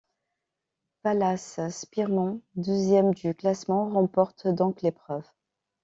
[1.03, 5.29] Wallace Spearmon, deuxième du classement, remporte donc l'épreuve.